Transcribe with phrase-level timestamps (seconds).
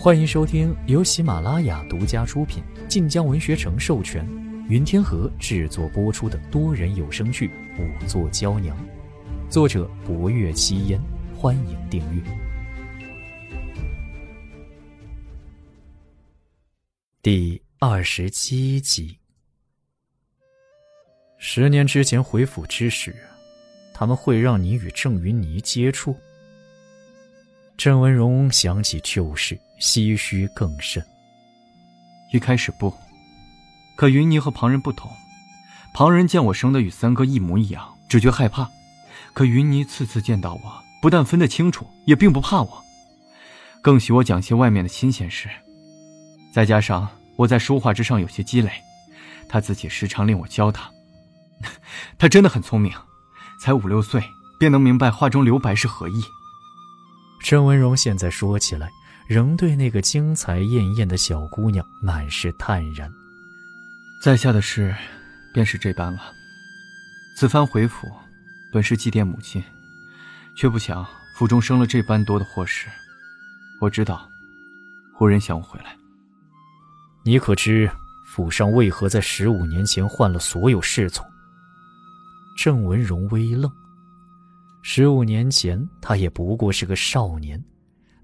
[0.00, 4.24] 欢迎收听由喜马拉雅独家出品、晋江文学城授权、
[4.68, 7.48] 云天河制作播出的多人有声剧
[7.80, 8.76] 《五座娇娘》，
[9.50, 11.00] 作者：博月七烟。
[11.36, 12.22] 欢迎订阅。
[17.20, 19.18] 第二十七集。
[21.38, 23.12] 十年之前回府之时，
[23.92, 26.14] 他们会让你与郑云霓接触。
[27.78, 31.00] 郑文荣想起旧事，唏嘘更甚。
[32.32, 32.92] 一开始不，
[33.94, 35.08] 可云霓和旁人不同，
[35.94, 38.66] 旁人见我生的与三哥一模一样，只觉害怕；
[39.32, 42.84] 可云霓次次见到我，不但分得清楚，也并不怕我，
[43.80, 45.48] 更许我讲些外面的新鲜事。
[46.52, 48.72] 再加上我在书画之上有些积累，
[49.48, 50.90] 他自己时常令我教他。
[52.18, 52.92] 他真的很聪明，
[53.60, 54.20] 才五六岁
[54.58, 56.20] 便能明白画中留白是何意。
[57.40, 58.90] 郑文荣现在说起来，
[59.26, 63.10] 仍对那个精彩艳艳的小姑娘满是坦然。
[64.22, 64.94] 在下的事，
[65.54, 66.20] 便是这般了。
[67.36, 68.08] 此番回府，
[68.72, 69.62] 本是祭奠母亲，
[70.56, 72.88] 却不想府中生了这般多的祸事。
[73.80, 74.28] 我知道，
[75.20, 75.96] 无人想我回来。
[77.24, 77.88] 你可知
[78.26, 81.24] 府上为何在十五年前换了所有侍从？
[82.56, 83.72] 郑文荣微愣。
[84.90, 87.62] 十五年前，他也不过是个少年，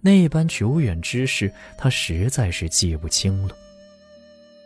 [0.00, 3.54] 那般久远之事，他实在是记不清了。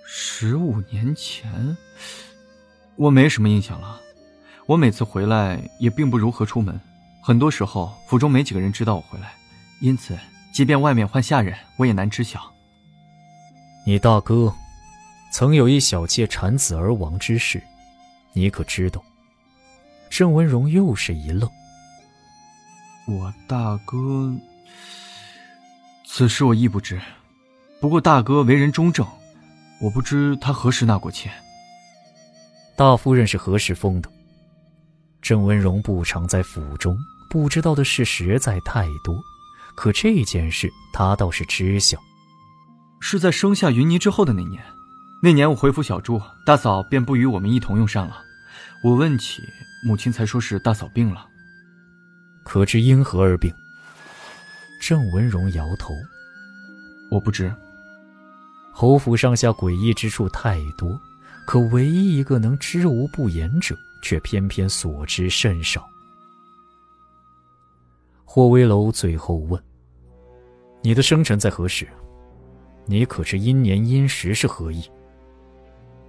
[0.06, 1.76] 十五年前，
[2.94, 4.00] 我没什么印象了。
[4.66, 6.80] 我每次回来也并不如何出门，
[7.20, 9.32] 很多时候府中没几个人知道我回来，
[9.80, 10.16] 因此
[10.52, 12.40] 即便外面换下人，我也难知晓。
[13.84, 14.54] 你大哥
[15.32, 17.60] 曾有一小妾产子而亡之事，
[18.34, 19.02] 你可知道？
[20.08, 21.50] 郑文荣又是一愣。
[23.08, 24.30] 我大哥，
[26.04, 27.00] 此事我亦不知。
[27.80, 29.06] 不过大哥为人忠正，
[29.80, 31.30] 我不知他何时纳过妾。
[32.76, 34.10] 大夫人是何时封的？
[35.22, 36.98] 郑文荣不常在府中，
[37.30, 39.18] 不知道的事实在太多。
[39.74, 41.98] 可这件事他倒是知晓，
[43.00, 44.62] 是在生下云霓之后的那年。
[45.22, 48.18] 那年我回府小住，大嫂便不与我们一同用膳了。
[48.84, 49.40] 我问起
[49.86, 51.26] 母亲，才说是大嫂病了。
[52.48, 53.52] 可知因何而病？
[54.80, 55.92] 郑文荣摇头
[57.12, 57.54] ：“我不知。
[58.72, 60.98] 侯府上下诡异之处太多，
[61.46, 65.86] 可唯一一个能知无不言者，却偏偏所知甚少。”
[68.24, 69.62] 霍威楼最后问
[70.80, 71.86] ：“你的生辰在何时？
[72.86, 74.82] 你可知阴年阴时是何意？”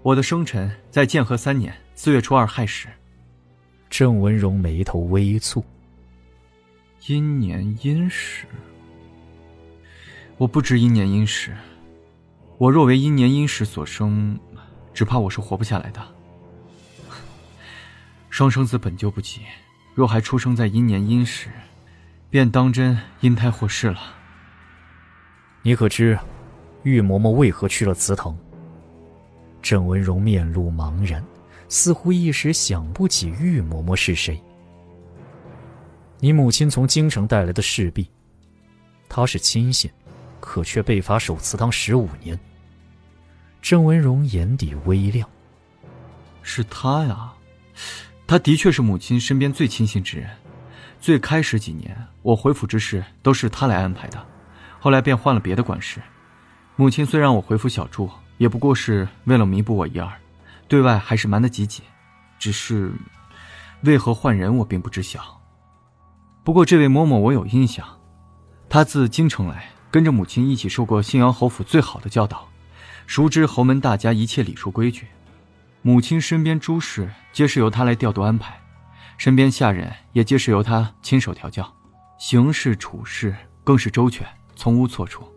[0.04, 2.88] 我的生辰在建和三年四月初二亥时。
[3.90, 5.62] 郑文荣眉头微蹙。
[7.08, 8.46] 阴年阴时，
[10.38, 11.56] 我不知阴年阴时。
[12.58, 14.38] 我若为阴年阴时所生，
[14.94, 16.02] 只怕我是活不下来的。
[18.30, 19.42] 双生子本就不急，
[19.96, 21.50] 若还出生在阴年阴时，
[22.30, 24.00] 便当真阴胎祸事了。
[25.62, 26.20] 你可知，
[26.84, 28.38] 玉嬷嬷为何去了祠堂？
[29.62, 31.24] 郑文荣面露茫然，
[31.70, 34.42] 似乎一时想不起玉嬷嬷是谁。
[36.22, 38.10] 你母亲从京城带来的侍婢，
[39.08, 39.90] 她是亲信，
[40.42, 42.38] 可却被罚守祠堂十五年。
[43.62, 45.28] 郑文荣眼底微亮。
[46.42, 47.32] 是他呀，
[48.26, 50.30] 他的确是母亲身边最亲信之人。
[51.00, 54.26] 最开始几年，我回府之事都是他来安排的，
[54.80, 56.02] 后来便换了别的管事。
[56.76, 60.12] 母亲虽让我回府小住，也不过是为了弥补我一二，
[60.68, 61.86] 对外还是瞒得紧紧。
[62.38, 62.92] 只是，
[63.84, 65.39] 为何换人，我并不知晓。
[66.50, 67.86] 不过，这位嬷嬷我有印象，
[68.68, 72.50] 她自京城来，跟着母亲一起受过信阳侯府最好的教导，
[73.06, 75.06] 熟知侯门大家一切礼数规矩。
[75.84, 78.60] 母亲身边诸事皆是由她来调度安排，
[79.16, 81.72] 身边下人也皆是由她亲手调教，
[82.18, 85.32] 行事处事更是周全，从无错处。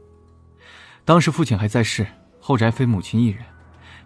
[1.04, 2.06] 当时父亲还在世，
[2.40, 3.44] 后宅非母亲一人，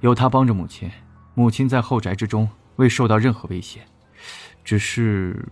[0.01, 0.91] 有她帮着母亲，
[1.35, 3.87] 母亲在后宅之中未受到任何威胁，
[4.65, 5.49] 只是。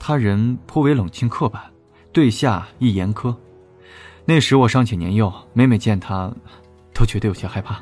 [0.00, 1.62] 他人颇为冷清刻板，
[2.10, 3.36] 对下亦严苛。
[4.24, 6.32] 那时我尚且年幼，每每见他，
[6.94, 7.80] 都觉得有些害怕。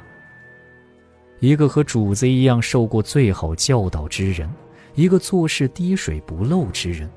[1.38, 4.50] 一个和主子一样受过最好教导之人，
[4.96, 7.08] 一个做事滴水不漏之人，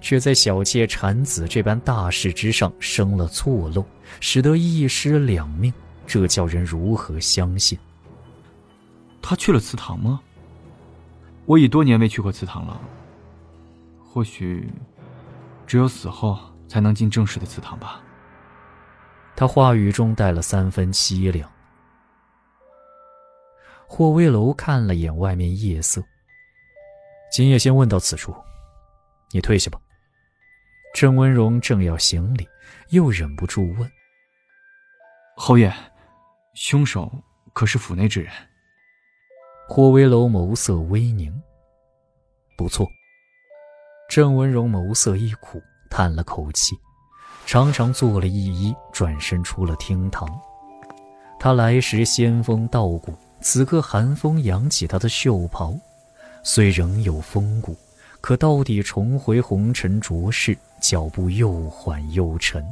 [0.00, 3.84] 却在小妾产子这般大事之上生了错漏，
[4.20, 5.74] 使得一尸两命，
[6.06, 7.76] 这叫人如何相信？
[9.20, 10.20] 他去了祠堂吗？
[11.44, 12.80] 我已多年没去过祠堂了。
[14.14, 14.72] 或许，
[15.66, 16.38] 只有死后
[16.68, 18.00] 才能进正式的祠堂吧。
[19.34, 21.50] 他话语中带了三分凄凉。
[23.88, 26.00] 霍威楼看了眼外面夜色。
[27.32, 28.32] 今夜先问到此处，
[29.32, 29.80] 你退下吧。
[30.94, 32.46] 郑文荣正要行礼，
[32.90, 33.90] 又忍不住问
[35.36, 35.74] ：“侯爷，
[36.54, 37.10] 凶手
[37.52, 38.32] 可是府内之人？”
[39.68, 41.36] 霍威楼眸色微凝。
[42.56, 42.88] 不错。
[44.08, 45.60] 郑文荣眸色一苦，
[45.90, 46.76] 叹了口气，
[47.46, 50.28] 长长做了一揖，转身出了厅堂。
[51.40, 55.74] 他来时仙风道骨，此刻寒风扬起他的袖袍，
[56.42, 57.76] 虽仍有风骨，
[58.20, 62.64] 可到底重回红尘浊世，脚步又缓又沉。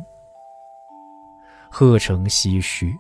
[1.71, 2.95] 贺成唏嘘：“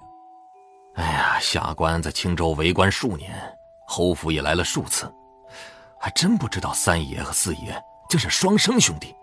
[0.96, 3.30] 哎呀，下官在青州为官数年，
[3.86, 5.12] 侯府也来了数次，
[6.00, 7.80] 还真不知道三爷和四爷。”
[8.12, 9.16] 竟是双生兄弟，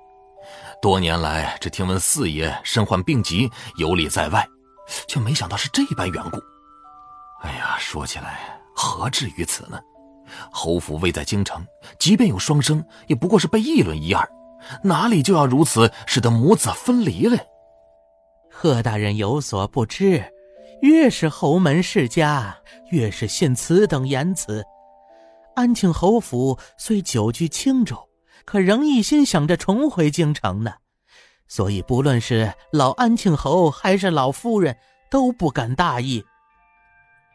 [0.81, 3.47] 多年来只听闻四爷身患病疾
[3.77, 4.43] 游历在外，
[5.07, 6.39] 却没想到是这般缘故。
[7.43, 9.79] 哎呀，说起来何至于此呢？
[10.51, 11.63] 侯府位在京城，
[11.99, 14.27] 即便有双生，也不过是被议论一二，
[14.83, 17.37] 哪里就要如此使得母子分离了？
[18.51, 20.25] 贺大人有所不知，
[20.81, 22.57] 越是侯门世家，
[22.89, 24.65] 越是信此等言辞。
[25.55, 28.08] 安庆侯府虽久居青州。
[28.49, 30.73] 可仍一心想着重回京城呢，
[31.47, 34.75] 所以不论是老安庆侯还是老夫人
[35.11, 36.25] 都不敢大意。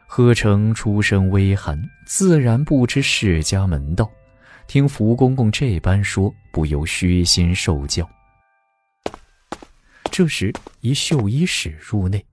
[0.09, 4.11] 贺成出身微寒，自然不知世家门道，
[4.67, 8.05] 听福公公这般说，不由虚心受教。
[10.11, 10.51] 这时，
[10.81, 12.25] 一绣衣使入内：“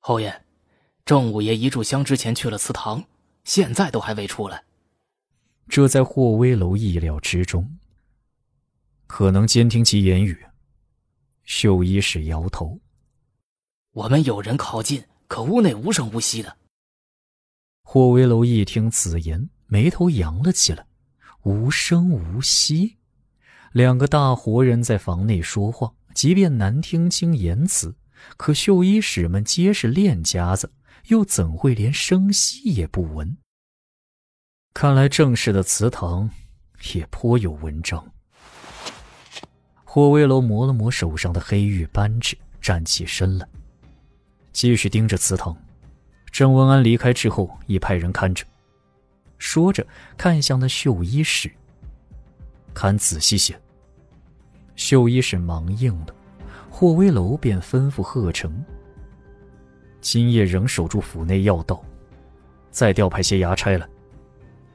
[0.00, 0.34] 侯爷，
[1.04, 3.04] 郑五爷一炷香之前去了祠堂，
[3.44, 4.62] 现在都还未出来。”
[5.68, 7.78] 这在霍威楼意料之中。
[9.06, 10.44] 可能监听其言语。
[11.44, 12.80] 秀衣使摇头。
[13.92, 16.56] 我们有人靠近，可屋内无声无息的。
[17.82, 20.86] 霍威楼一听此言，眉头扬了起来。
[21.42, 22.96] 无声无息，
[23.72, 27.94] 两个大活人在房内说话，即便难听清言辞，
[28.38, 30.72] 可秀衣使们皆是练家子，
[31.08, 33.36] 又怎会连声息也不闻？
[34.74, 36.28] 看来正式的祠堂
[36.94, 38.04] 也颇有文章。
[39.84, 43.46] 霍威楼磨了磨手上的黑玉扳指，站起身来，
[44.52, 45.56] 继续盯着祠堂。
[46.32, 48.44] 郑文安离开之后，已派人看着。
[49.38, 49.86] 说着，
[50.16, 51.48] 看向那绣衣使
[52.74, 53.58] ：“看仔细些。”
[54.74, 56.06] 绣衣使忙应了。
[56.68, 58.64] 霍威楼便吩咐贺成
[60.02, 61.80] ：“今夜仍守住府内要道，
[62.72, 63.88] 再调派些衙差来。”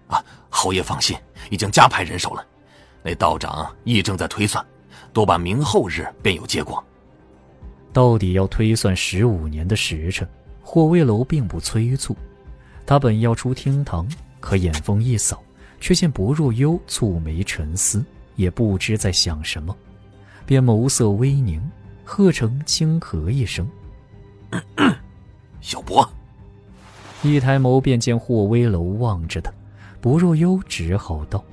[0.09, 1.15] 啊，侯爷放心，
[1.49, 2.45] 已经加派人手了。
[3.01, 4.63] 那道长亦正在推算，
[5.13, 6.83] 多半明后日便有结果。
[7.93, 10.27] 到底要推算十五年的时辰，
[10.61, 12.13] 霍威楼并不催促。
[12.85, 14.05] 他本要出厅堂，
[14.39, 15.41] 可眼风一扫，
[15.79, 18.03] 却见薄若幽蹙眉沉思，
[18.35, 19.75] 也不知在想什么，
[20.45, 21.61] 便眸色微凝。
[22.11, 23.69] 贺成轻咳一声
[25.61, 26.09] ：“小博。”
[27.21, 29.53] 一抬眸便见霍威楼望着他。
[30.01, 31.43] 薄若幽只好道：“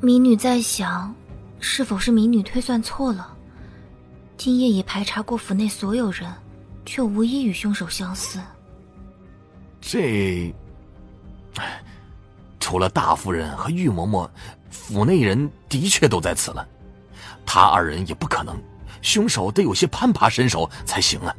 [0.00, 1.12] 民女在想，
[1.58, 3.36] 是否是民女推算错了？
[4.36, 6.32] 今夜已排查过府内所有人，
[6.86, 8.40] 却无一与凶手相似。
[9.80, 10.54] 这……
[12.60, 14.28] 除了大夫人和玉嬷嬷，
[14.70, 16.66] 府内人的确都在此了。
[17.44, 18.56] 他二人也不可能，
[19.02, 21.34] 凶手得有些攀爬身手才行啊。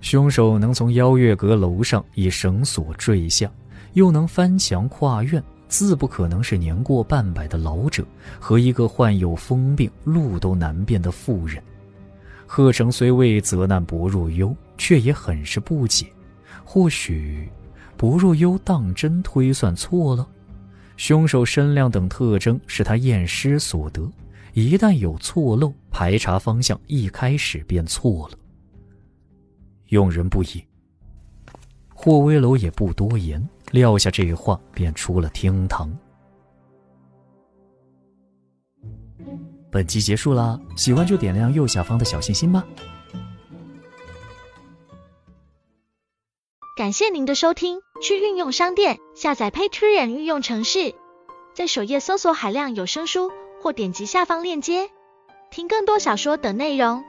[0.00, 3.48] 凶手能从邀月阁楼上以绳索坠下。”
[3.92, 8.04] 又能翻墙跨院，自不可能是年过半百的老者
[8.40, 11.62] 和一个患有疯病、路都难辨的妇人。
[12.46, 16.06] 贺成虽未责难薄若幽，却也很是不解。
[16.64, 17.48] 或许，
[17.96, 20.26] 薄若幽当真推算错了？
[20.96, 24.08] 凶手身量等特征是他验尸所得，
[24.52, 28.38] 一旦有错漏，排查方向一开始便错了。
[29.88, 30.64] 用人不疑。
[31.92, 33.44] 霍威楼也不多言。
[33.72, 35.90] 撂下这话，便出了厅堂。
[39.70, 42.64] 本集结束啦，喜欢就点亮右下方的小心心吧。
[46.76, 50.94] 感谢您的收听，去运用商店下载 Patreon 运用城市，
[51.54, 54.90] 在首页搜索海量有声书，或点击下方链接
[55.50, 57.04] 听更多小说等内容。